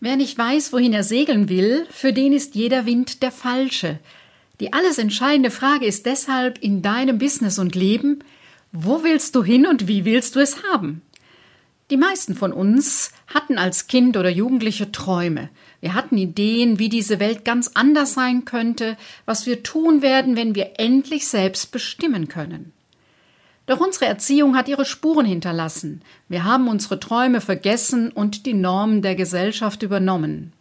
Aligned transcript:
Wer 0.00 0.16
nicht 0.16 0.38
weiß, 0.38 0.72
wohin 0.72 0.92
er 0.92 1.02
segeln 1.02 1.48
will, 1.48 1.86
für 1.90 2.12
den 2.12 2.32
ist 2.32 2.54
jeder 2.54 2.86
Wind 2.86 3.22
der 3.22 3.32
falsche. 3.32 3.98
Die 4.60 4.72
alles 4.72 4.98
entscheidende 4.98 5.50
Frage 5.50 5.86
ist 5.86 6.06
deshalb 6.06 6.58
in 6.58 6.82
deinem 6.82 7.18
Business 7.18 7.58
und 7.58 7.74
Leben, 7.74 8.20
wo 8.70 9.02
willst 9.02 9.34
du 9.34 9.42
hin 9.42 9.66
und 9.66 9.88
wie 9.88 10.04
willst 10.04 10.36
du 10.36 10.40
es 10.40 10.62
haben? 10.62 11.02
Die 11.90 11.96
meisten 11.96 12.34
von 12.34 12.52
uns 12.52 13.12
hatten 13.26 13.58
als 13.58 13.86
Kind 13.86 14.16
oder 14.16 14.28
Jugendliche 14.28 14.92
Träume. 14.92 15.48
Wir 15.80 15.94
hatten 15.94 16.18
Ideen, 16.18 16.78
wie 16.78 16.90
diese 16.90 17.18
Welt 17.18 17.44
ganz 17.44 17.70
anders 17.74 18.14
sein 18.14 18.44
könnte, 18.44 18.96
was 19.24 19.46
wir 19.46 19.62
tun 19.62 20.02
werden, 20.02 20.36
wenn 20.36 20.54
wir 20.54 20.72
endlich 20.78 21.26
selbst 21.28 21.72
bestimmen 21.72 22.28
können. 22.28 22.72
Doch 23.68 23.80
unsere 23.80 24.06
Erziehung 24.06 24.56
hat 24.56 24.66
ihre 24.66 24.86
Spuren 24.86 25.26
hinterlassen. 25.26 26.00
Wir 26.26 26.44
haben 26.44 26.68
unsere 26.68 26.98
Träume 26.98 27.42
vergessen 27.42 28.10
und 28.10 28.46
die 28.46 28.54
Normen 28.54 29.02
der 29.02 29.14
Gesellschaft 29.14 29.82
übernommen. 29.82 30.54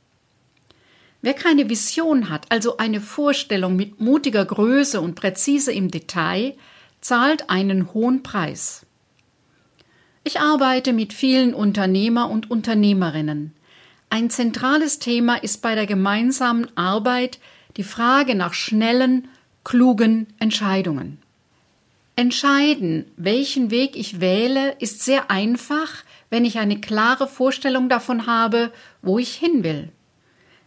Wer 1.21 1.33
keine 1.33 1.69
Vision 1.69 2.29
hat, 2.29 2.51
also 2.51 2.75
eine 2.75 2.99
Vorstellung 2.99 3.77
mit 3.77 4.01
mutiger 4.01 4.43
Größe 4.43 4.99
und 4.99 5.15
präzise 5.15 5.71
im 5.71 5.89
Detail, 5.89 6.55
zahlt 6.99 7.49
einen 7.49 7.93
hohen 7.93 8.23
Preis. 8.23 8.85
Ich 10.25 10.41
arbeite 10.41 10.91
mit 10.91 11.13
vielen 11.13 11.53
Unternehmer 11.53 12.29
und 12.29 12.51
Unternehmerinnen. 12.51 13.53
Ein 14.09 14.29
zentrales 14.29 14.99
Thema 14.99 15.35
ist 15.35 15.61
bei 15.61 15.75
der 15.75 15.85
gemeinsamen 15.85 16.67
Arbeit 16.75 17.39
die 17.77 17.83
Frage 17.83 18.35
nach 18.35 18.53
schnellen, 18.53 19.29
klugen 19.63 20.27
Entscheidungen. 20.39 21.19
Entscheiden, 22.19 23.05
welchen 23.15 23.69
Weg 23.69 23.95
ich 23.95 24.19
wähle, 24.19 24.71
ist 24.79 25.05
sehr 25.05 25.29
einfach, 25.29 26.03
wenn 26.31 26.45
ich 26.45 26.57
eine 26.57 26.81
klare 26.81 27.27
Vorstellung 27.27 27.89
davon 27.89 28.25
habe, 28.25 28.71
wo 29.03 29.19
ich 29.19 29.35
hin 29.35 29.63
will. 29.63 29.89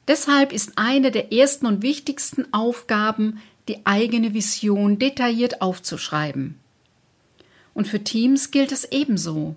Deshalb 0.07 0.53
ist 0.53 0.75
eine 0.77 1.11
der 1.11 1.33
ersten 1.33 1.67
und 1.67 1.83
wichtigsten 1.83 2.55
Aufgaben, 2.55 3.41
die 3.67 3.85
eigene 3.85 4.33
Vision 4.33 5.01
detailliert 5.01 5.61
aufzuschreiben. 5.61 6.55
Und 7.75 7.89
für 7.89 8.05
Teams 8.05 8.53
gilt 8.53 8.71
es 8.71 8.85
ebenso. 8.85 9.57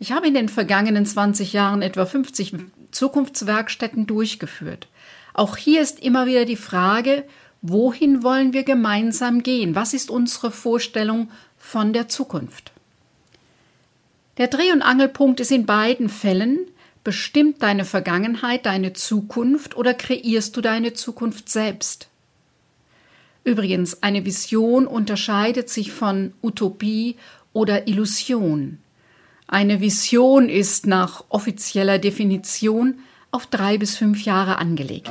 Ich 0.00 0.10
habe 0.10 0.26
in 0.26 0.34
den 0.34 0.48
vergangenen 0.48 1.06
20 1.06 1.52
Jahren 1.52 1.82
etwa 1.82 2.06
50 2.06 2.54
Zukunftswerkstätten 2.90 4.08
durchgeführt. 4.08 4.88
Auch 5.32 5.56
hier 5.56 5.80
ist 5.80 6.00
immer 6.00 6.26
wieder 6.26 6.44
die 6.44 6.56
Frage, 6.56 7.22
Wohin 7.62 8.22
wollen 8.22 8.52
wir 8.52 8.62
gemeinsam 8.62 9.42
gehen? 9.42 9.74
Was 9.74 9.92
ist 9.92 10.10
unsere 10.10 10.50
Vorstellung 10.50 11.30
von 11.58 11.92
der 11.92 12.08
Zukunft? 12.08 12.72
Der 14.38 14.48
Dreh- 14.48 14.72
und 14.72 14.80
Angelpunkt 14.80 15.40
ist 15.40 15.50
in 15.50 15.66
beiden 15.66 16.08
Fällen, 16.08 16.60
bestimmt 17.04 17.62
deine 17.62 17.84
Vergangenheit 17.84 18.64
deine 18.64 18.94
Zukunft 18.94 19.76
oder 19.76 19.92
kreierst 19.92 20.56
du 20.56 20.62
deine 20.62 20.94
Zukunft 20.94 21.50
selbst? 21.50 22.08
Übrigens, 23.44 24.02
eine 24.02 24.24
Vision 24.24 24.86
unterscheidet 24.86 25.68
sich 25.68 25.92
von 25.92 26.32
Utopie 26.42 27.16
oder 27.52 27.88
Illusion. 27.88 28.78
Eine 29.46 29.80
Vision 29.80 30.48
ist 30.48 30.86
nach 30.86 31.24
offizieller 31.28 31.98
Definition 31.98 33.00
auf 33.30 33.46
drei 33.46 33.76
bis 33.76 33.96
fünf 33.96 34.24
Jahre 34.24 34.58
angelegt. 34.58 35.10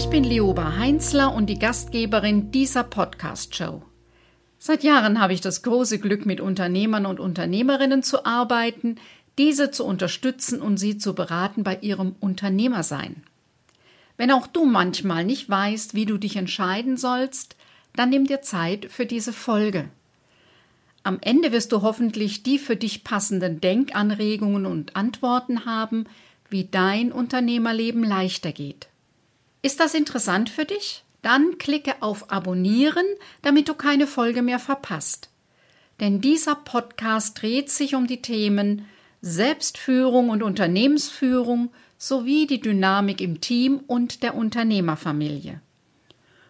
Ich 0.00 0.08
bin 0.08 0.24
Leoba 0.24 0.78
Heinzler 0.78 1.34
und 1.34 1.44
die 1.48 1.58
Gastgeberin 1.58 2.50
dieser 2.50 2.84
Podcast-Show. 2.84 3.82
Seit 4.58 4.82
Jahren 4.82 5.20
habe 5.20 5.34
ich 5.34 5.42
das 5.42 5.62
große 5.62 5.98
Glück, 5.98 6.24
mit 6.24 6.40
Unternehmern 6.40 7.04
und 7.04 7.20
Unternehmerinnen 7.20 8.02
zu 8.02 8.24
arbeiten, 8.24 8.96
diese 9.36 9.70
zu 9.70 9.84
unterstützen 9.84 10.62
und 10.62 10.78
sie 10.78 10.96
zu 10.96 11.14
beraten 11.14 11.64
bei 11.64 11.76
ihrem 11.82 12.14
Unternehmersein. 12.18 13.24
Wenn 14.16 14.30
auch 14.30 14.46
du 14.46 14.64
manchmal 14.64 15.26
nicht 15.26 15.50
weißt, 15.50 15.92
wie 15.92 16.06
du 16.06 16.16
dich 16.16 16.36
entscheiden 16.36 16.96
sollst, 16.96 17.56
dann 17.94 18.08
nimm 18.08 18.26
dir 18.26 18.40
Zeit 18.40 18.86
für 18.86 19.04
diese 19.04 19.34
Folge. 19.34 19.90
Am 21.02 21.18
Ende 21.20 21.52
wirst 21.52 21.72
du 21.72 21.82
hoffentlich 21.82 22.42
die 22.42 22.58
für 22.58 22.76
dich 22.76 23.04
passenden 23.04 23.60
Denkanregungen 23.60 24.64
und 24.64 24.96
Antworten 24.96 25.66
haben, 25.66 26.06
wie 26.48 26.64
dein 26.64 27.12
Unternehmerleben 27.12 28.02
leichter 28.02 28.52
geht. 28.52 28.89
Ist 29.62 29.80
das 29.80 29.94
interessant 29.94 30.48
für 30.50 30.64
dich? 30.64 31.04
Dann 31.22 31.58
klicke 31.58 32.00
auf 32.00 32.32
Abonnieren, 32.32 33.04
damit 33.42 33.68
du 33.68 33.74
keine 33.74 34.06
Folge 34.06 34.42
mehr 34.42 34.58
verpasst. 34.58 35.28
Denn 36.00 36.20
dieser 36.20 36.54
Podcast 36.54 37.42
dreht 37.42 37.70
sich 37.70 37.94
um 37.94 38.06
die 38.06 38.22
Themen 38.22 38.86
Selbstführung 39.20 40.30
und 40.30 40.42
Unternehmensführung 40.42 41.70
sowie 41.98 42.46
die 42.46 42.60
Dynamik 42.60 43.20
im 43.20 43.42
Team 43.42 43.80
und 43.86 44.22
der 44.22 44.34
Unternehmerfamilie. 44.34 45.60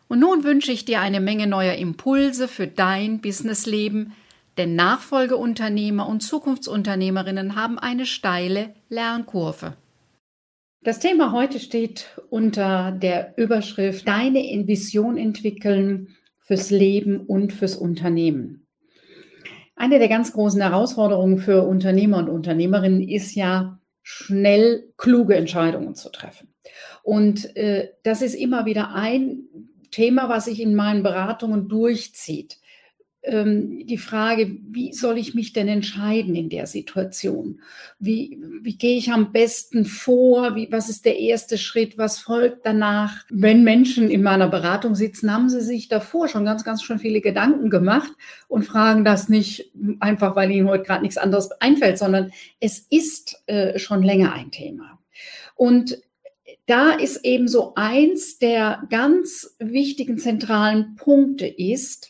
Und 0.06 0.20
nun 0.20 0.44
wünsche 0.44 0.70
ich 0.70 0.84
dir 0.84 1.00
eine 1.00 1.20
Menge 1.20 1.49
neuer 1.49 1.75
Impulse 1.75 2.47
für 2.47 2.69
dein 2.69 3.20
Businessleben, 3.20 4.12
denn 4.56 4.76
Nachfolgeunternehmer 4.76 6.06
und 6.06 6.20
Zukunftsunternehmerinnen 6.20 7.56
haben 7.56 7.78
eine 7.78 8.06
steile 8.06 8.75
Lernkurve. 8.88 9.76
Das 10.83 10.99
Thema 10.99 11.33
heute 11.33 11.61
steht 11.61 12.07
unter 12.31 12.91
der 12.91 13.35
Überschrift 13.37 14.09
Deine 14.09 14.39
Vision 14.67 15.19
entwickeln 15.19 16.17
fürs 16.39 16.71
Leben 16.71 17.21
und 17.21 17.53
fürs 17.53 17.77
Unternehmen. 17.77 18.67
Eine 19.77 19.99
der 19.99 20.09
ganz 20.09 20.33
großen 20.33 20.63
Herausforderungen 20.63 21.37
für 21.37 21.67
Unternehmer 21.67 22.17
und 22.17 22.31
Unternehmerinnen 22.31 23.07
ist 23.07 23.35
ja, 23.35 23.79
schnell 24.03 24.91
kluge 24.97 25.37
Entscheidungen 25.37 25.95
zu 25.95 26.09
treffen. 26.11 26.49
Und 27.03 27.55
äh, 27.57 27.91
das 28.03 28.23
ist 28.23 28.35
immer 28.35 28.65
wieder 28.65 28.95
ein 28.95 29.43
Thema, 29.91 30.31
was 30.31 30.47
sich 30.47 30.62
in 30.62 30.75
meinen 30.75 31.03
Beratungen 31.03 31.69
durchzieht 31.69 32.57
ähm, 33.22 33.86
die 33.86 33.98
Frage, 33.98 34.56
wie 34.70 34.92
soll 34.92 35.19
ich 35.19 35.34
mich 35.34 35.53
denn 35.53 35.69
entscheiden 35.69 36.34
in 36.34 36.48
der 36.48 36.66
Situation? 36.66 37.60
Wie, 37.98 38.38
wie 38.62 38.76
gehe 38.76 38.97
ich 38.97 39.12
am 39.12 39.32
besten 39.32 39.84
vor? 39.84 40.56
Wie, 40.56 40.72
was 40.72 40.88
ist 40.88 41.04
der 41.04 41.19
erste 41.19 41.58
Schritt? 41.58 41.98
Was 41.98 42.19
folgt 42.19 42.64
danach? 42.64 43.25
Wenn 43.28 43.62
Menschen 43.62 44.10
in 44.10 44.22
meiner 44.22 44.48
Beratung 44.48 44.94
sitzen, 44.94 45.32
haben 45.32 45.50
sie 45.50 45.60
sich 45.60 45.88
davor 45.88 46.28
schon 46.28 46.44
ganz, 46.44 46.64
ganz 46.64 46.82
schön 46.82 46.98
viele 46.98 47.20
Gedanken 47.20 47.69
gemacht 47.69 48.12
und 48.48 48.64
fragen 48.64 49.04
das 49.04 49.28
nicht 49.28 49.70
einfach, 50.00 50.34
weil 50.37 50.50
ihnen 50.50 50.69
heute 50.69 50.84
gerade 50.84 51.02
nichts 51.02 51.19
anderes 51.19 51.50
einfällt, 51.60 51.98
sondern 51.98 52.32
es 52.58 52.87
ist 52.91 53.42
äh, 53.47 53.78
schon 53.78 54.02
länger 54.02 54.32
ein 54.32 54.50
Thema. 54.50 54.98
Und 55.56 55.98
da 56.66 56.92
ist 56.92 57.25
eben 57.25 57.48
so 57.48 57.72
eins 57.75 58.38
der 58.38 58.84
ganz 58.91 59.56
wichtigen 59.58 60.19
zentralen 60.19 60.94
Punkte 60.94 61.47
ist, 61.47 62.09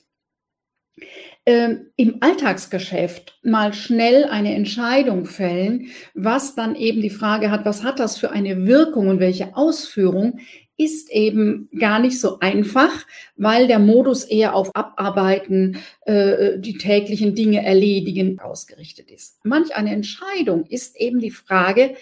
im 1.47 2.17
Alltagsgeschäft 2.21 3.39
mal 3.43 3.73
schnell 3.73 4.25
eine 4.25 4.55
Entscheidung 4.55 5.25
fällen, 5.25 5.87
was 6.15 6.55
dann 6.55 6.77
eben 6.77 7.01
die 7.01 7.11
Frage 7.11 7.51
hat, 7.51 7.65
was 7.65 7.83
hat 7.83 7.99
das 7.99 8.19
für 8.19 8.31
eine 8.31 8.67
Wirkung 8.67 9.09
und 9.09 9.21
welche 9.21 9.57
Ausführung, 9.57 10.39
ist 10.81 11.11
eben 11.11 11.69
gar 11.79 11.99
nicht 11.99 12.19
so 12.19 12.39
einfach, 12.39 13.07
weil 13.37 13.67
der 13.67 13.79
Modus 13.79 14.25
eher 14.25 14.55
auf 14.55 14.75
Abarbeiten, 14.75 15.79
äh, 16.07 16.59
die 16.59 16.79
täglichen 16.79 17.35
Dinge 17.35 17.63
erledigen 17.65 18.39
ausgerichtet 18.41 19.11
ist. 19.11 19.45
Manch 19.45 19.75
eine 19.77 19.93
Entscheidung 19.93 20.65
ist 20.65 20.97
eben 20.97 21.21
die 21.21 21.33
Frage, 21.33 21.97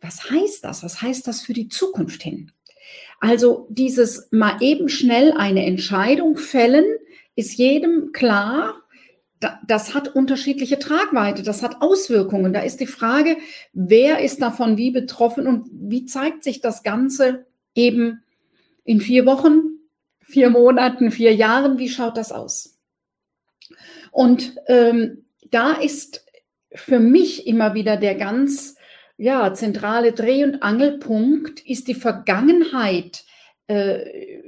was 0.00 0.30
heißt 0.30 0.64
das? 0.64 0.84
Was 0.84 1.02
heißt 1.02 1.26
das 1.26 1.40
für 1.40 1.54
die 1.54 1.68
Zukunft 1.68 2.22
hin? 2.22 2.52
Also 3.18 3.66
dieses 3.68 4.28
mal 4.30 4.58
eben 4.60 4.88
schnell 4.88 5.32
eine 5.32 5.66
Entscheidung 5.66 6.36
fällen, 6.36 6.84
ist 7.38 7.56
jedem 7.56 8.10
klar, 8.10 8.82
das 9.64 9.94
hat 9.94 10.08
unterschiedliche 10.08 10.80
Tragweite, 10.80 11.44
das 11.44 11.62
hat 11.62 11.80
Auswirkungen. 11.80 12.52
Da 12.52 12.62
ist 12.62 12.80
die 12.80 12.88
Frage, 12.88 13.36
wer 13.72 14.18
ist 14.18 14.42
davon 14.42 14.76
wie 14.76 14.90
betroffen 14.90 15.46
und 15.46 15.68
wie 15.70 16.04
zeigt 16.04 16.42
sich 16.42 16.60
das 16.60 16.82
Ganze 16.82 17.46
eben 17.76 18.24
in 18.82 19.00
vier 19.00 19.24
Wochen, 19.24 19.78
vier 20.18 20.50
Monaten, 20.50 21.12
vier 21.12 21.32
Jahren, 21.32 21.78
wie 21.78 21.88
schaut 21.88 22.16
das 22.16 22.32
aus? 22.32 22.76
Und 24.10 24.56
ähm, 24.66 25.24
da 25.52 25.74
ist 25.74 26.26
für 26.74 26.98
mich 26.98 27.46
immer 27.46 27.74
wieder 27.74 27.96
der 27.96 28.16
ganz 28.16 28.74
ja, 29.16 29.54
zentrale 29.54 30.12
Dreh- 30.12 30.42
und 30.42 30.64
Angelpunkt 30.64 31.64
ist 31.64 31.86
die 31.86 31.94
Vergangenheit 31.94 33.24
äh, 33.68 34.40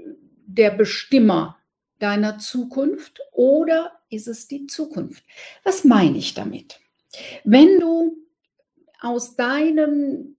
der 0.47 0.73
Bestimmer 0.73 1.60
deiner 2.01 2.39
Zukunft 2.39 3.21
oder 3.33 3.93
ist 4.11 4.29
es 4.29 4.49
die 4.49 4.67
Zukunft? 4.67 5.25
Was 5.65 5.85
meine 5.85 6.19
ich 6.19 6.35
damit? 6.35 6.81
Wenn 7.45 7.79
du 7.81 8.17
aus 9.01 9.37
deinem, 9.37 10.37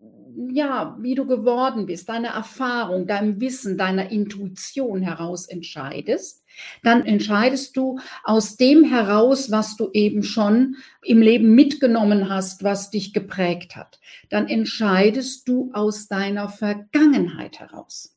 ja, 0.51 0.95
wie 0.99 1.15
du 1.15 1.25
geworden 1.25 1.85
bist, 1.85 2.09
deiner 2.09 2.29
Erfahrung, 2.29 3.07
deinem 3.07 3.41
Wissen, 3.41 3.77
deiner 3.77 4.11
Intuition 4.11 5.01
heraus 5.01 5.47
entscheidest, 5.47 6.43
dann 6.83 7.05
entscheidest 7.05 7.75
du 7.77 7.99
aus 8.23 8.57
dem 8.57 8.83
heraus, 8.83 9.51
was 9.51 9.77
du 9.77 9.89
eben 9.93 10.23
schon 10.23 10.75
im 11.01 11.21
Leben 11.21 11.55
mitgenommen 11.55 12.29
hast, 12.29 12.63
was 12.63 12.91
dich 12.91 13.13
geprägt 13.13 13.75
hat. 13.75 13.99
Dann 14.29 14.47
entscheidest 14.47 15.47
du 15.47 15.71
aus 15.73 16.07
deiner 16.07 16.49
Vergangenheit 16.49 17.59
heraus. 17.59 18.15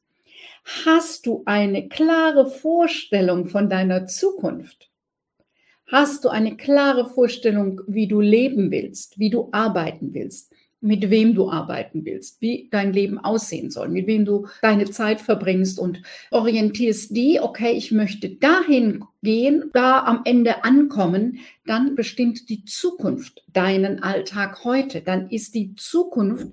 Hast 0.65 1.27
du 1.27 1.43
eine 1.45 1.89
klare 1.89 2.47
Vorstellung 2.47 3.49
von 3.49 3.69
deiner 3.69 4.07
Zukunft? 4.07 4.91
Hast 5.87 6.25
du 6.25 6.31
eine 6.31 6.57
klare 6.57 7.11
Vorstellung, 7.11 7.83
wie 7.87 8.09
du 8.09 8.23
leben 8.23 8.71
willst, 8.71 9.19
wie 9.19 9.29
du 9.29 9.51
arbeiten 9.53 10.15
willst, 10.15 10.55
mit 10.81 11.11
wem 11.11 11.35
du 11.35 11.51
arbeiten 11.51 12.07
willst, 12.07 12.41
wie 12.41 12.69
dein 12.71 12.95
Leben 12.95 13.19
aussehen 13.19 13.71
soll, 13.71 13.91
mit 13.91 14.07
wem 14.07 14.25
du 14.25 14.47
deine 14.63 14.91
Zeit 14.91 15.21
verbringst 15.21 15.79
und 15.79 16.01
orientierst 16.31 17.15
die, 17.15 17.41
okay, 17.41 17.73
ich 17.73 17.93
möchte 17.93 18.31
dahin 18.31 19.05
gehen, 19.23 19.71
da 19.75 20.03
am 20.05 20.23
Ende 20.25 20.65
ankommen, 20.65 21.41
dann 21.67 21.95
bestimmt 21.95 22.49
die 22.49 22.65
Zukunft 22.65 23.45
deinen 23.53 24.03
Alltag 24.03 24.65
heute. 24.65 25.03
Dann 25.03 25.29
ist 25.29 25.55
die 25.55 25.75
Zukunft 25.75 26.49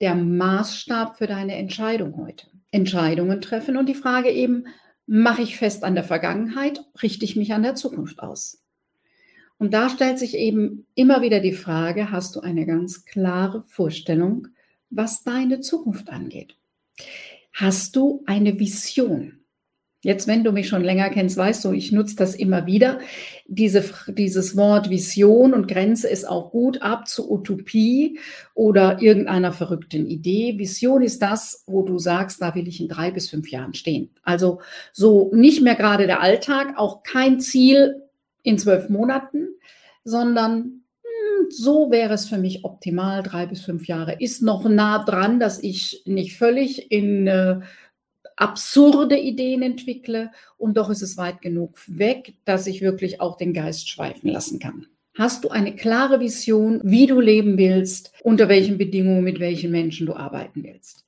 der 0.00 0.14
Maßstab 0.14 1.18
für 1.18 1.26
deine 1.26 1.56
Entscheidung 1.56 2.16
heute. 2.16 2.46
Entscheidungen 2.70 3.40
treffen 3.40 3.76
und 3.76 3.88
die 3.88 3.94
Frage 3.94 4.30
eben, 4.30 4.64
mache 5.06 5.42
ich 5.42 5.56
fest 5.56 5.84
an 5.84 5.94
der 5.94 6.04
Vergangenheit, 6.04 6.84
richte 7.02 7.24
ich 7.24 7.36
mich 7.36 7.52
an 7.52 7.62
der 7.62 7.74
Zukunft 7.74 8.20
aus? 8.20 8.62
Und 9.58 9.74
da 9.74 9.88
stellt 9.88 10.18
sich 10.18 10.36
eben 10.36 10.86
immer 10.94 11.22
wieder 11.22 11.40
die 11.40 11.52
Frage, 11.52 12.12
hast 12.12 12.36
du 12.36 12.40
eine 12.40 12.66
ganz 12.66 13.04
klare 13.04 13.62
Vorstellung, 13.62 14.48
was 14.90 15.24
deine 15.24 15.60
Zukunft 15.60 16.10
angeht? 16.10 16.56
Hast 17.52 17.96
du 17.96 18.22
eine 18.26 18.58
Vision? 18.58 19.40
Jetzt, 20.04 20.28
wenn 20.28 20.44
du 20.44 20.52
mich 20.52 20.68
schon 20.68 20.84
länger 20.84 21.10
kennst, 21.10 21.36
weißt 21.36 21.64
du, 21.64 21.72
ich 21.72 21.90
nutze 21.90 22.14
das 22.14 22.36
immer 22.36 22.66
wieder. 22.66 23.00
Diese, 23.46 23.82
dieses 24.06 24.56
Wort 24.56 24.90
Vision 24.90 25.52
und 25.52 25.66
Grenze 25.66 26.08
ist 26.08 26.24
auch 26.24 26.52
gut 26.52 26.82
ab 26.82 27.08
zu 27.08 27.28
Utopie 27.28 28.20
oder 28.54 29.02
irgendeiner 29.02 29.52
verrückten 29.52 30.06
Idee. 30.06 30.56
Vision 30.56 31.02
ist 31.02 31.20
das, 31.20 31.64
wo 31.66 31.82
du 31.82 31.98
sagst, 31.98 32.40
da 32.40 32.54
will 32.54 32.68
ich 32.68 32.80
in 32.80 32.86
drei 32.86 33.10
bis 33.10 33.28
fünf 33.28 33.50
Jahren 33.50 33.74
stehen. 33.74 34.10
Also 34.22 34.60
so 34.92 35.32
nicht 35.34 35.62
mehr 35.62 35.74
gerade 35.74 36.06
der 36.06 36.20
Alltag, 36.20 36.74
auch 36.76 37.02
kein 37.02 37.40
Ziel 37.40 38.04
in 38.44 38.56
zwölf 38.56 38.88
Monaten, 38.88 39.48
sondern 40.04 40.82
hm, 41.02 41.50
so 41.50 41.90
wäre 41.90 42.14
es 42.14 42.28
für 42.28 42.38
mich 42.38 42.64
optimal, 42.64 43.24
drei 43.24 43.46
bis 43.46 43.62
fünf 43.62 43.88
Jahre. 43.88 44.14
Ist 44.20 44.42
noch 44.42 44.68
nah 44.68 45.04
dran, 45.04 45.40
dass 45.40 45.60
ich 45.60 46.04
nicht 46.06 46.36
völlig 46.36 46.92
in 46.92 47.26
äh, 47.26 47.58
absurde 48.38 49.18
Ideen 49.18 49.62
entwickle 49.62 50.30
und 50.56 50.76
doch 50.76 50.90
ist 50.90 51.02
es 51.02 51.16
weit 51.16 51.42
genug 51.42 51.78
weg, 51.86 52.34
dass 52.44 52.66
ich 52.66 52.80
wirklich 52.80 53.20
auch 53.20 53.36
den 53.36 53.52
Geist 53.52 53.88
schweifen 53.88 54.30
lassen 54.30 54.58
kann. 54.58 54.86
Hast 55.16 55.44
du 55.44 55.48
eine 55.48 55.74
klare 55.74 56.20
Vision, 56.20 56.80
wie 56.84 57.06
du 57.06 57.20
leben 57.20 57.58
willst, 57.58 58.12
unter 58.22 58.48
welchen 58.48 58.78
Bedingungen, 58.78 59.24
mit 59.24 59.40
welchen 59.40 59.72
Menschen 59.72 60.06
du 60.06 60.14
arbeiten 60.14 60.62
willst? 60.62 61.04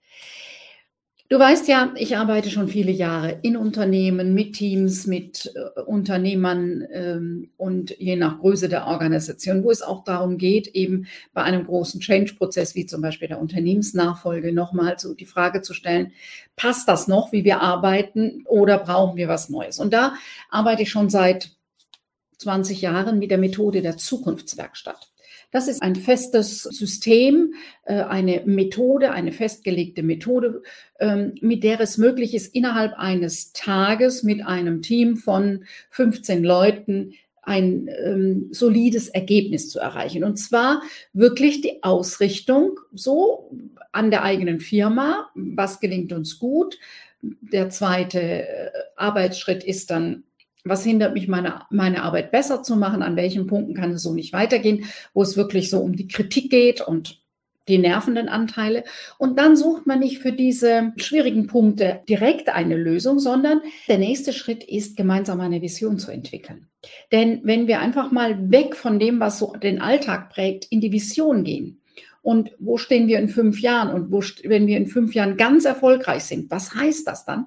Du 1.30 1.38
weißt 1.38 1.68
ja, 1.68 1.94
ich 1.94 2.16
arbeite 2.16 2.50
schon 2.50 2.66
viele 2.66 2.90
Jahre 2.90 3.38
in 3.42 3.56
Unternehmen, 3.56 4.34
mit 4.34 4.54
Teams, 4.54 5.06
mit 5.06 5.52
äh, 5.54 5.80
Unternehmern 5.82 6.84
ähm, 6.90 7.52
und 7.56 7.96
je 8.00 8.16
nach 8.16 8.40
Größe 8.40 8.68
der 8.68 8.88
Organisation, 8.88 9.62
wo 9.62 9.70
es 9.70 9.80
auch 9.80 10.02
darum 10.02 10.38
geht, 10.38 10.66
eben 10.66 11.06
bei 11.32 11.44
einem 11.44 11.66
großen 11.66 12.00
Change-Prozess 12.00 12.74
wie 12.74 12.84
zum 12.84 13.00
Beispiel 13.00 13.28
der 13.28 13.40
Unternehmensnachfolge 13.40 14.52
nochmal 14.52 14.98
so 14.98 15.14
die 15.14 15.24
Frage 15.24 15.62
zu 15.62 15.72
stellen, 15.72 16.10
passt 16.56 16.88
das 16.88 17.06
noch, 17.06 17.30
wie 17.30 17.44
wir 17.44 17.60
arbeiten 17.60 18.42
oder 18.46 18.78
brauchen 18.78 19.16
wir 19.16 19.28
was 19.28 19.50
Neues? 19.50 19.78
Und 19.78 19.92
da 19.92 20.14
arbeite 20.50 20.82
ich 20.82 20.90
schon 20.90 21.10
seit 21.10 21.52
20 22.38 22.80
Jahren 22.80 23.20
mit 23.20 23.30
der 23.30 23.38
Methode 23.38 23.82
der 23.82 23.96
Zukunftswerkstatt. 23.96 25.12
Das 25.50 25.66
ist 25.66 25.82
ein 25.82 25.96
festes 25.96 26.62
System, 26.62 27.54
äh, 27.84 28.02
eine 28.02 28.42
Methode, 28.46 29.10
eine 29.12 29.32
festgelegte 29.32 30.02
Methode, 30.02 30.62
ähm, 31.00 31.34
mit 31.40 31.64
der 31.64 31.80
es 31.80 31.98
möglich 31.98 32.34
ist, 32.34 32.54
innerhalb 32.54 32.94
eines 32.94 33.52
Tages 33.52 34.22
mit 34.22 34.46
einem 34.46 34.82
Team 34.82 35.16
von 35.16 35.64
15 35.90 36.44
Leuten 36.44 37.14
ein 37.42 37.88
ähm, 38.04 38.48
solides 38.52 39.08
Ergebnis 39.08 39.70
zu 39.70 39.80
erreichen. 39.80 40.24
Und 40.24 40.36
zwar 40.36 40.82
wirklich 41.12 41.62
die 41.62 41.82
Ausrichtung 41.82 42.78
so 42.92 43.50
an 43.92 44.10
der 44.10 44.22
eigenen 44.22 44.60
Firma, 44.60 45.30
was 45.34 45.80
gelingt 45.80 46.12
uns 46.12 46.38
gut. 46.38 46.78
Der 47.22 47.70
zweite 47.70 48.20
äh, 48.20 48.70
Arbeitsschritt 48.96 49.64
ist 49.64 49.90
dann 49.90 50.22
was 50.64 50.84
hindert 50.84 51.14
mich, 51.14 51.28
meine, 51.28 51.62
meine 51.70 52.02
Arbeit 52.02 52.30
besser 52.30 52.62
zu 52.62 52.76
machen? 52.76 53.02
An 53.02 53.16
welchen 53.16 53.46
Punkten 53.46 53.74
kann 53.74 53.92
es 53.92 54.02
so 54.02 54.14
nicht 54.14 54.32
weitergehen, 54.32 54.84
wo 55.14 55.22
es 55.22 55.36
wirklich 55.36 55.70
so 55.70 55.80
um 55.80 55.96
die 55.96 56.08
Kritik 56.08 56.50
geht 56.50 56.80
und 56.80 57.20
die 57.68 57.78
nervenden 57.78 58.28
Anteile. 58.28 58.84
Und 59.18 59.38
dann 59.38 59.56
sucht 59.56 59.86
man 59.86 60.00
nicht 60.00 60.18
für 60.18 60.32
diese 60.32 60.92
schwierigen 60.96 61.46
Punkte 61.46 62.00
direkt 62.08 62.48
eine 62.48 62.76
Lösung, 62.76 63.18
sondern 63.18 63.60
der 63.88 63.98
nächste 63.98 64.32
Schritt 64.32 64.64
ist, 64.64 64.96
gemeinsam 64.96 65.40
eine 65.40 65.62
Vision 65.62 65.98
zu 65.98 66.10
entwickeln. 66.10 66.66
Denn 67.12 67.40
wenn 67.44 67.68
wir 67.68 67.80
einfach 67.80 68.10
mal 68.10 68.50
weg 68.50 68.74
von 68.74 68.98
dem, 68.98 69.20
was 69.20 69.38
so 69.38 69.52
den 69.54 69.80
Alltag 69.80 70.30
prägt, 70.30 70.66
in 70.70 70.80
die 70.80 70.92
Vision 70.92 71.44
gehen, 71.44 71.76
und 72.22 72.50
wo 72.58 72.76
stehen 72.76 73.08
wir 73.08 73.18
in 73.18 73.28
fünf 73.28 73.60
Jahren? 73.60 73.94
Und 73.94 74.12
wo, 74.12 74.22
wenn 74.44 74.66
wir 74.66 74.76
in 74.76 74.86
fünf 74.86 75.14
Jahren 75.14 75.38
ganz 75.38 75.64
erfolgreich 75.64 76.24
sind, 76.24 76.50
was 76.50 76.74
heißt 76.74 77.06
das 77.06 77.24
dann? 77.24 77.46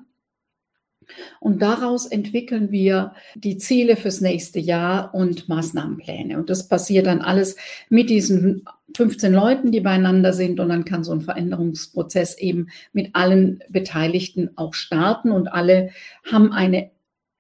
Und 1.40 1.62
daraus 1.62 2.06
entwickeln 2.06 2.72
wir 2.72 3.14
die 3.36 3.58
Ziele 3.58 3.96
fürs 3.96 4.22
nächste 4.22 4.60
Jahr 4.60 5.14
und 5.14 5.50
Maßnahmenpläne. 5.50 6.38
Und 6.38 6.50
das 6.50 6.68
passiert 6.68 7.08
dann 7.08 7.22
alles 7.22 7.56
mit 7.90 8.10
diesen 8.10 8.66
15 8.96 9.34
Leuten, 9.34 9.72
die 9.72 9.80
beieinander 9.80 10.34
sind. 10.34 10.60
Und 10.60 10.70
dann 10.70 10.86
kann 10.86 11.04
so 11.04 11.12
ein 11.12 11.22
Veränderungsprozess 11.22 12.38
eben 12.38 12.68
mit 12.92 13.10
allen 13.14 13.64
Beteiligten 13.70 14.52
auch 14.56 14.74
starten. 14.74 15.32
Und 15.32 15.48
alle 15.48 15.90
haben 16.32 16.52
eine 16.52 16.92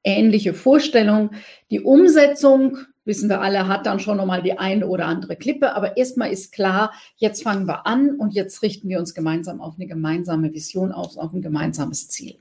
ähnliche 0.03 0.53
Vorstellung. 0.53 1.31
Die 1.71 1.81
Umsetzung, 1.81 2.77
wissen 3.05 3.29
wir 3.29 3.41
alle, 3.41 3.67
hat 3.67 3.85
dann 3.85 3.99
schon 3.99 4.17
nochmal 4.17 4.41
die 4.41 4.57
eine 4.57 4.87
oder 4.87 5.05
andere 5.05 5.35
Klippe. 5.35 5.75
Aber 5.75 5.97
erstmal 5.97 6.31
ist 6.31 6.51
klar, 6.51 6.93
jetzt 7.15 7.43
fangen 7.43 7.67
wir 7.67 7.87
an 7.87 8.15
und 8.15 8.33
jetzt 8.33 8.61
richten 8.61 8.89
wir 8.89 8.99
uns 8.99 9.13
gemeinsam 9.13 9.61
auf 9.61 9.75
eine 9.75 9.87
gemeinsame 9.87 10.53
Vision 10.53 10.91
aus, 10.91 11.17
auf 11.17 11.33
ein 11.33 11.41
gemeinsames 11.41 12.07
Ziel. 12.09 12.39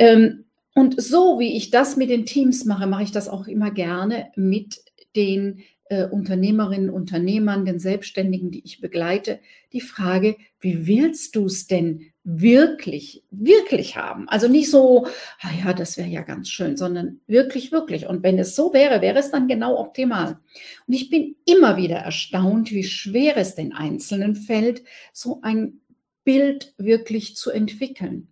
Ähm, 0.00 0.46
und 0.74 1.00
so 1.00 1.38
wie 1.38 1.56
ich 1.56 1.70
das 1.70 1.96
mit 1.96 2.08
den 2.10 2.24
Teams 2.24 2.64
mache, 2.64 2.86
mache 2.86 3.02
ich 3.02 3.12
das 3.12 3.28
auch 3.28 3.46
immer 3.46 3.70
gerne 3.70 4.32
mit 4.34 4.82
den 5.14 5.62
äh, 5.90 6.06
Unternehmerinnen, 6.06 6.88
Unternehmern, 6.88 7.66
den 7.66 7.78
Selbstständigen, 7.78 8.50
die 8.50 8.64
ich 8.64 8.80
begleite, 8.80 9.40
die 9.74 9.82
Frage, 9.82 10.36
wie 10.58 10.86
willst 10.86 11.36
du 11.36 11.46
es 11.46 11.66
denn 11.66 12.06
wirklich, 12.24 13.24
wirklich 13.30 13.96
haben? 13.96 14.26
Also 14.28 14.48
nicht 14.48 14.70
so, 14.70 15.06
ah 15.40 15.50
ja, 15.62 15.74
das 15.74 15.98
wäre 15.98 16.08
ja 16.08 16.22
ganz 16.22 16.48
schön, 16.48 16.78
sondern 16.78 17.20
wirklich, 17.26 17.70
wirklich. 17.70 18.06
Und 18.06 18.22
wenn 18.22 18.38
es 18.38 18.56
so 18.56 18.72
wäre, 18.72 19.02
wäre 19.02 19.18
es 19.18 19.30
dann 19.30 19.48
genau 19.48 19.78
optimal. 19.78 20.38
Und 20.86 20.94
ich 20.94 21.10
bin 21.10 21.36
immer 21.44 21.76
wieder 21.76 21.96
erstaunt, 21.96 22.70
wie 22.70 22.84
schwer 22.84 23.36
es 23.36 23.54
den 23.54 23.74
Einzelnen 23.74 24.34
fällt, 24.34 24.82
so 25.12 25.40
ein 25.42 25.80
Bild 26.24 26.72
wirklich 26.78 27.36
zu 27.36 27.50
entwickeln. 27.50 28.28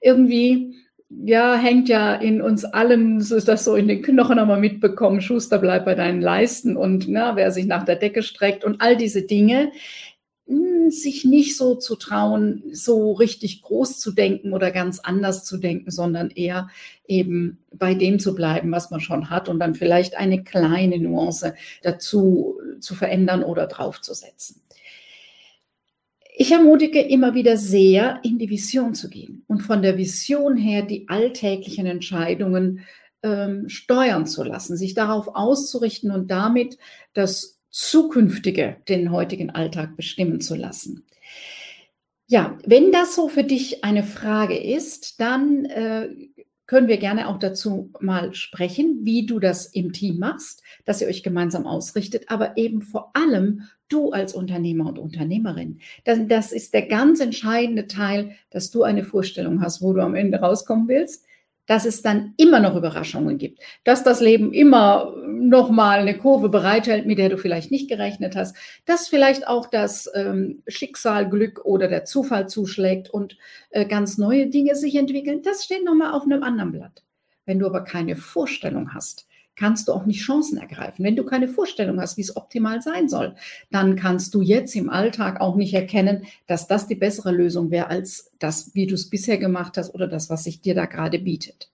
Irgendwie 0.00 0.76
ja, 1.24 1.54
hängt 1.54 1.88
ja 1.88 2.14
in 2.14 2.40
uns 2.42 2.64
allen, 2.64 3.20
so 3.20 3.36
ist 3.36 3.48
das 3.48 3.64
so 3.64 3.76
in 3.76 3.88
den 3.88 4.02
Knochen 4.02 4.36
wir 4.36 4.56
mitbekommen, 4.56 5.20
Schuster 5.20 5.58
bleibt 5.58 5.84
bei 5.84 5.94
deinen 5.94 6.20
Leisten 6.20 6.76
und 6.76 7.06
na, 7.08 7.32
ne, 7.32 7.36
wer 7.36 7.50
sich 7.50 7.66
nach 7.66 7.84
der 7.84 7.96
Decke 7.96 8.22
streckt 8.22 8.64
und 8.64 8.80
all 8.80 8.96
diese 8.96 9.22
Dinge, 9.22 9.72
hm, 10.46 10.90
sich 10.90 11.24
nicht 11.24 11.56
so 11.56 11.76
zu 11.76 11.96
trauen, 11.96 12.64
so 12.72 13.12
richtig 13.12 13.62
groß 13.62 14.00
zu 14.00 14.12
denken 14.12 14.52
oder 14.52 14.70
ganz 14.70 14.98
anders 14.98 15.44
zu 15.44 15.58
denken, 15.58 15.90
sondern 15.90 16.30
eher 16.30 16.68
eben 17.06 17.58
bei 17.72 17.94
dem 17.94 18.18
zu 18.18 18.34
bleiben, 18.34 18.72
was 18.72 18.90
man 18.90 19.00
schon 19.00 19.30
hat 19.30 19.48
und 19.48 19.60
dann 19.60 19.74
vielleicht 19.74 20.16
eine 20.16 20.42
kleine 20.42 20.98
Nuance 20.98 21.54
dazu 21.82 22.58
zu 22.80 22.94
verändern 22.94 23.44
oder 23.44 23.66
draufzusetzen. 23.66 24.62
Ich 26.34 26.50
ermutige 26.50 27.00
immer 27.00 27.34
wieder 27.34 27.58
sehr, 27.58 28.20
in 28.22 28.38
die 28.38 28.48
Vision 28.48 28.94
zu 28.94 29.10
gehen 29.10 29.44
und 29.48 29.60
von 29.60 29.82
der 29.82 29.98
Vision 29.98 30.56
her 30.56 30.82
die 30.82 31.08
alltäglichen 31.08 31.84
Entscheidungen 31.84 32.80
ähm, 33.22 33.68
steuern 33.68 34.26
zu 34.26 34.42
lassen, 34.42 34.76
sich 34.78 34.94
darauf 34.94 35.28
auszurichten 35.28 36.10
und 36.10 36.30
damit 36.30 36.78
das 37.12 37.60
zukünftige 37.68 38.76
den 38.88 39.12
heutigen 39.12 39.50
Alltag 39.50 39.94
bestimmen 39.96 40.40
zu 40.40 40.54
lassen. 40.54 41.04
Ja, 42.26 42.56
wenn 42.64 42.92
das 42.92 43.14
so 43.14 43.28
für 43.28 43.44
dich 43.44 43.84
eine 43.84 44.02
Frage 44.02 44.56
ist, 44.56 45.20
dann 45.20 45.66
äh, 45.66 46.08
können 46.66 46.88
wir 46.88 46.96
gerne 46.96 47.28
auch 47.28 47.38
dazu 47.38 47.92
mal 48.00 48.34
sprechen, 48.34 49.00
wie 49.02 49.26
du 49.26 49.38
das 49.38 49.66
im 49.66 49.92
Team 49.92 50.18
machst, 50.18 50.62
dass 50.86 51.02
ihr 51.02 51.08
euch 51.08 51.22
gemeinsam 51.22 51.66
ausrichtet, 51.66 52.24
aber 52.28 52.56
eben 52.56 52.80
vor 52.80 53.10
allem 53.14 53.68
du 53.92 54.10
als 54.10 54.34
Unternehmer 54.34 54.86
und 54.86 54.98
Unternehmerin. 54.98 55.80
Das, 56.04 56.18
das 56.26 56.52
ist 56.52 56.74
der 56.74 56.86
ganz 56.86 57.20
entscheidende 57.20 57.86
Teil, 57.86 58.36
dass 58.50 58.70
du 58.70 58.82
eine 58.82 59.04
Vorstellung 59.04 59.60
hast, 59.60 59.82
wo 59.82 59.92
du 59.92 60.02
am 60.02 60.14
Ende 60.14 60.38
rauskommen 60.38 60.88
willst 60.88 61.24
dass 61.66 61.84
es 61.84 62.02
dann 62.02 62.34
immer 62.36 62.60
noch 62.60 62.76
Überraschungen 62.76 63.38
gibt, 63.38 63.60
dass 63.84 64.02
das 64.02 64.20
Leben 64.20 64.52
immer 64.52 65.14
noch 65.26 65.70
mal 65.70 66.00
eine 66.00 66.18
Kurve 66.18 66.48
bereithält, 66.48 67.06
mit 67.06 67.18
der 67.18 67.28
du 67.28 67.38
vielleicht 67.38 67.70
nicht 67.70 67.88
gerechnet 67.88 68.36
hast, 68.36 68.56
dass 68.84 69.08
vielleicht 69.08 69.46
auch 69.46 69.66
das 69.70 70.10
ähm, 70.14 70.62
Schicksal, 70.66 71.28
Glück 71.28 71.64
oder 71.64 71.88
der 71.88 72.04
Zufall 72.04 72.48
zuschlägt 72.48 73.10
und 73.10 73.38
äh, 73.70 73.86
ganz 73.86 74.18
neue 74.18 74.48
Dinge 74.48 74.74
sich 74.74 74.96
entwickeln. 74.96 75.42
Das 75.42 75.64
steht 75.64 75.84
noch 75.84 75.94
mal 75.94 76.12
auf 76.12 76.24
einem 76.24 76.42
anderen 76.42 76.72
Blatt. 76.72 77.04
Wenn 77.46 77.58
du 77.58 77.66
aber 77.66 77.82
keine 77.82 78.16
Vorstellung 78.16 78.92
hast, 78.94 79.26
kannst 79.56 79.88
du 79.88 79.92
auch 79.92 80.06
nicht 80.06 80.22
Chancen 80.22 80.58
ergreifen. 80.58 81.04
Wenn 81.04 81.16
du 81.16 81.24
keine 81.24 81.48
Vorstellung 81.48 82.00
hast, 82.00 82.16
wie 82.16 82.22
es 82.22 82.36
optimal 82.36 82.80
sein 82.82 83.08
soll, 83.08 83.34
dann 83.70 83.96
kannst 83.96 84.34
du 84.34 84.40
jetzt 84.40 84.74
im 84.74 84.90
Alltag 84.90 85.40
auch 85.40 85.56
nicht 85.56 85.74
erkennen, 85.74 86.24
dass 86.46 86.66
das 86.66 86.86
die 86.86 86.94
bessere 86.94 87.32
Lösung 87.32 87.70
wäre 87.70 87.88
als 87.88 88.30
das, 88.38 88.74
wie 88.74 88.86
du 88.86 88.94
es 88.94 89.10
bisher 89.10 89.38
gemacht 89.38 89.76
hast 89.76 89.94
oder 89.94 90.06
das, 90.06 90.30
was 90.30 90.44
sich 90.44 90.60
dir 90.60 90.74
da 90.74 90.86
gerade 90.86 91.18
bietet. 91.18 91.70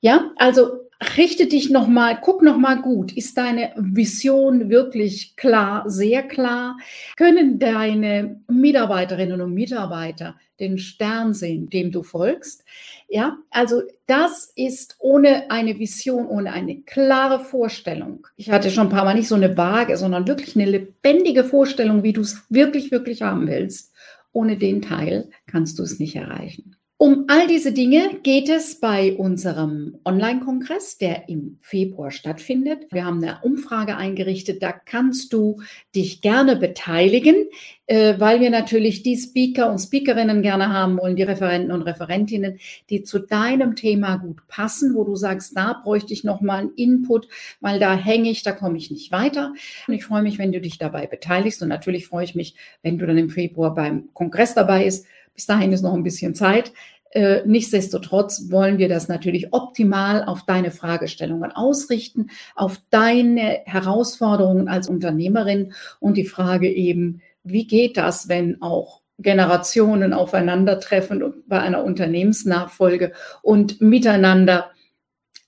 Ja, 0.00 0.30
also 0.36 0.85
richte 1.16 1.46
dich 1.46 1.70
nochmal, 1.70 2.18
guck 2.20 2.42
nochmal 2.42 2.80
gut. 2.80 3.12
Ist 3.12 3.36
deine 3.36 3.72
Vision 3.76 4.70
wirklich 4.70 5.36
klar, 5.36 5.88
sehr 5.88 6.22
klar? 6.22 6.78
Können 7.16 7.58
deine 7.58 8.40
Mitarbeiterinnen 8.48 9.40
und 9.40 9.54
Mitarbeiter 9.54 10.36
den 10.58 10.78
Stern 10.78 11.34
sehen, 11.34 11.68
dem 11.68 11.92
du 11.92 12.02
folgst? 12.02 12.64
Ja, 13.08 13.36
also 13.50 13.82
das 14.06 14.52
ist 14.56 14.96
ohne 14.98 15.50
eine 15.50 15.78
Vision, 15.78 16.26
ohne 16.26 16.52
eine 16.52 16.80
klare 16.82 17.40
Vorstellung. 17.44 18.26
Ich 18.36 18.50
hatte 18.50 18.70
schon 18.70 18.86
ein 18.86 18.92
paar 18.92 19.04
Mal 19.04 19.14
nicht 19.14 19.28
so 19.28 19.34
eine 19.34 19.56
vage, 19.56 19.96
sondern 19.96 20.26
wirklich 20.26 20.56
eine 20.56 20.64
lebendige 20.64 21.44
Vorstellung, 21.44 22.02
wie 22.02 22.12
du 22.14 22.22
es 22.22 22.42
wirklich, 22.48 22.90
wirklich 22.90 23.22
haben 23.22 23.46
willst. 23.46 23.92
Ohne 24.32 24.56
den 24.56 24.82
Teil 24.82 25.30
kannst 25.46 25.78
du 25.78 25.82
es 25.82 25.98
nicht 25.98 26.16
erreichen. 26.16 26.76
Um 26.98 27.26
all 27.28 27.46
diese 27.46 27.72
Dinge 27.72 28.20
geht 28.22 28.48
es 28.48 28.80
bei 28.80 29.12
unserem 29.12 29.98
Online-Kongress, 30.06 30.96
der 30.96 31.28
im 31.28 31.58
Februar 31.60 32.10
stattfindet. 32.10 32.86
Wir 32.90 33.04
haben 33.04 33.22
eine 33.22 33.40
Umfrage 33.42 33.98
eingerichtet, 33.98 34.62
da 34.62 34.72
kannst 34.72 35.34
du 35.34 35.60
dich 35.94 36.22
gerne 36.22 36.56
beteiligen, 36.56 37.48
äh, 37.84 38.14
weil 38.18 38.40
wir 38.40 38.48
natürlich 38.48 39.02
die 39.02 39.18
Speaker 39.18 39.70
und 39.70 39.78
Speakerinnen 39.78 40.40
gerne 40.40 40.72
haben 40.72 40.96
wollen, 40.96 41.16
die 41.16 41.22
Referenten 41.22 41.70
und 41.70 41.82
Referentinnen, 41.82 42.60
die 42.88 43.02
zu 43.02 43.18
deinem 43.18 43.76
Thema 43.76 44.16
gut 44.16 44.48
passen, 44.48 44.94
wo 44.94 45.04
du 45.04 45.16
sagst, 45.16 45.54
da 45.54 45.78
bräuchte 45.84 46.14
ich 46.14 46.24
nochmal 46.24 46.60
einen 46.60 46.74
Input, 46.76 47.28
weil 47.60 47.78
da 47.78 47.94
hänge 47.94 48.30
ich, 48.30 48.42
da 48.42 48.52
komme 48.52 48.78
ich 48.78 48.90
nicht 48.90 49.12
weiter. 49.12 49.52
Und 49.86 49.92
ich 49.92 50.06
freue 50.06 50.22
mich, 50.22 50.38
wenn 50.38 50.50
du 50.50 50.62
dich 50.62 50.78
dabei 50.78 51.06
beteiligst 51.06 51.60
und 51.60 51.68
natürlich 51.68 52.06
freue 52.06 52.24
ich 52.24 52.34
mich, 52.34 52.54
wenn 52.82 52.96
du 52.96 53.06
dann 53.06 53.18
im 53.18 53.28
Februar 53.28 53.74
beim 53.74 54.08
Kongress 54.14 54.54
dabei 54.54 54.84
bist 54.84 55.04
bis 55.36 55.46
dahin 55.46 55.72
ist 55.72 55.82
noch 55.82 55.94
ein 55.94 56.02
bisschen 56.02 56.34
Zeit. 56.34 56.72
Äh, 57.10 57.42
nichtsdestotrotz 57.46 58.50
wollen 58.50 58.78
wir 58.78 58.88
das 58.88 59.08
natürlich 59.08 59.52
optimal 59.52 60.24
auf 60.24 60.44
deine 60.44 60.70
Fragestellungen 60.70 61.52
ausrichten, 61.52 62.30
auf 62.54 62.78
deine 62.90 63.60
Herausforderungen 63.64 64.68
als 64.68 64.88
Unternehmerin 64.88 65.72
und 66.00 66.16
die 66.16 66.26
Frage 66.26 66.70
eben, 66.70 67.22
wie 67.44 67.66
geht 67.66 67.96
das, 67.96 68.28
wenn 68.28 68.60
auch 68.60 69.02
Generationen 69.18 70.12
aufeinandertreffen 70.12 71.44
bei 71.46 71.60
einer 71.60 71.84
Unternehmensnachfolge 71.84 73.12
und 73.40 73.80
miteinander 73.80 74.72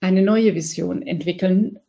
eine 0.00 0.22
neue 0.22 0.54
Vision 0.54 1.02
entwickeln 1.02 1.80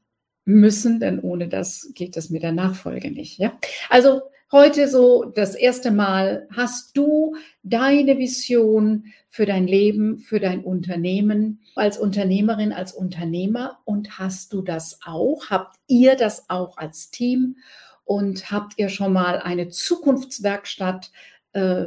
müssen, 0.46 1.00
denn 1.00 1.20
ohne 1.20 1.48
das 1.48 1.92
geht 1.94 2.18
das 2.18 2.30
mit 2.30 2.44
der 2.44 2.52
Nachfolge 2.52 3.12
nicht. 3.12 3.38
Ja? 3.38 3.54
Also 3.90 4.24
heute 4.52 4.88
so 4.88 5.26
das 5.26 5.56
erste 5.56 5.92
Mal 5.92 6.48
hast 6.56 6.98
du 6.98 7.36
deine 7.64 8.18
Vision 8.18 9.06
für 9.30 9.46
dein 9.46 9.68
Leben, 9.68 10.18
für 10.18 10.40
dein 10.40 10.64
Unternehmen 10.64 11.62
als 11.76 11.98
Unternehmerin, 11.98 12.74
als 12.74 12.94
Unternehmer 12.94 13.80
und 13.86 14.18
hast 14.18 14.54
du 14.54 14.62
das 14.62 15.00
auch? 15.06 15.50
Habt 15.50 15.78
ihr 15.88 16.16
das 16.16 16.50
auch 16.50 16.78
als 16.78 17.12
Team? 17.12 17.58
Und 18.06 18.50
habt 18.52 18.74
ihr 18.78 18.90
schon 18.90 19.14
mal 19.14 19.38
eine 19.38 19.70
Zukunftswerkstatt 19.70 21.12
äh, 21.54 21.86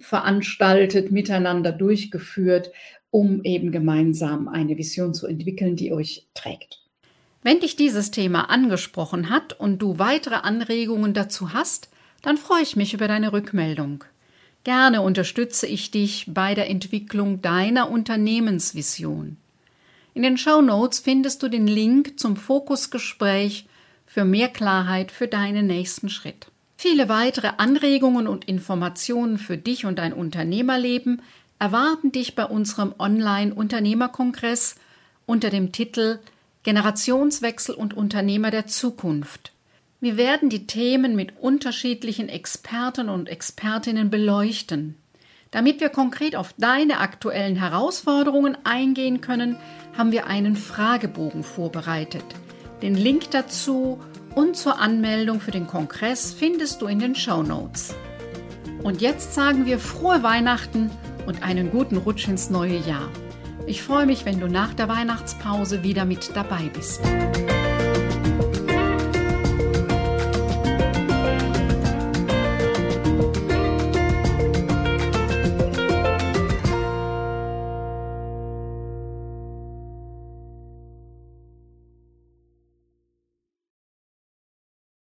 veranstaltet, 0.00 1.10
miteinander 1.10 1.72
durchgeführt, 1.72 2.72
um 3.10 3.42
eben 3.42 3.72
gemeinsam 3.72 4.48
eine 4.48 4.76
Vision 4.76 5.14
zu 5.14 5.26
entwickeln, 5.26 5.76
die 5.76 5.94
euch 5.94 6.28
trägt? 6.34 6.82
Wenn 7.42 7.60
dich 7.60 7.74
dieses 7.74 8.10
Thema 8.10 8.50
angesprochen 8.50 9.30
hat 9.30 9.58
und 9.58 9.80
du 9.80 9.98
weitere 9.98 10.34
Anregungen 10.34 11.14
dazu 11.14 11.54
hast, 11.54 11.88
dann 12.22 12.38
freue 12.38 12.62
ich 12.62 12.76
mich 12.76 12.94
über 12.94 13.08
deine 13.08 13.32
Rückmeldung. 13.32 14.04
Gerne 14.64 15.02
unterstütze 15.02 15.66
ich 15.66 15.90
dich 15.90 16.26
bei 16.28 16.54
der 16.54 16.70
Entwicklung 16.70 17.42
deiner 17.42 17.90
Unternehmensvision. 17.90 19.36
In 20.14 20.22
den 20.22 20.38
Show 20.38 20.60
Notes 20.60 21.00
findest 21.00 21.42
du 21.42 21.48
den 21.48 21.66
Link 21.66 22.20
zum 22.20 22.36
Fokusgespräch 22.36 23.66
für 24.06 24.24
mehr 24.24 24.48
Klarheit 24.48 25.10
für 25.10 25.26
deinen 25.26 25.66
nächsten 25.66 26.08
Schritt. 26.08 26.46
Viele 26.76 27.08
weitere 27.08 27.50
Anregungen 27.58 28.26
und 28.26 28.44
Informationen 28.44 29.38
für 29.38 29.56
dich 29.56 29.86
und 29.86 29.98
dein 29.98 30.12
Unternehmerleben 30.12 31.22
erwarten 31.58 32.12
dich 32.12 32.34
bei 32.34 32.44
unserem 32.44 32.94
Online-Unternehmerkongress 32.98 34.76
unter 35.26 35.48
dem 35.48 35.72
Titel 35.72 36.18
Generationswechsel 36.64 37.74
und 37.74 37.94
Unternehmer 37.94 38.50
der 38.50 38.66
Zukunft. 38.66 39.51
Wir 40.02 40.16
werden 40.16 40.48
die 40.48 40.66
Themen 40.66 41.14
mit 41.14 41.38
unterschiedlichen 41.38 42.28
Experten 42.28 43.08
und 43.08 43.28
Expertinnen 43.28 44.10
beleuchten. 44.10 44.96
Damit 45.52 45.80
wir 45.80 45.90
konkret 45.90 46.34
auf 46.34 46.54
deine 46.58 46.98
aktuellen 46.98 47.54
Herausforderungen 47.54 48.58
eingehen 48.64 49.20
können, 49.20 49.56
haben 49.96 50.10
wir 50.10 50.26
einen 50.26 50.56
Fragebogen 50.56 51.44
vorbereitet. 51.44 52.24
Den 52.82 52.96
Link 52.96 53.30
dazu 53.30 54.00
und 54.34 54.56
zur 54.56 54.80
Anmeldung 54.80 55.38
für 55.38 55.52
den 55.52 55.68
Kongress 55.68 56.34
findest 56.34 56.82
du 56.82 56.86
in 56.86 56.98
den 56.98 57.14
Show 57.14 57.44
Notes. 57.44 57.94
Und 58.82 59.00
jetzt 59.02 59.34
sagen 59.34 59.66
wir 59.66 59.78
frohe 59.78 60.24
Weihnachten 60.24 60.90
und 61.26 61.44
einen 61.44 61.70
guten 61.70 61.96
Rutsch 61.96 62.26
ins 62.26 62.50
neue 62.50 62.78
Jahr. 62.78 63.08
Ich 63.68 63.82
freue 63.82 64.06
mich, 64.06 64.24
wenn 64.24 64.40
du 64.40 64.48
nach 64.48 64.74
der 64.74 64.88
Weihnachtspause 64.88 65.84
wieder 65.84 66.04
mit 66.04 66.34
dabei 66.34 66.68
bist. 66.74 67.00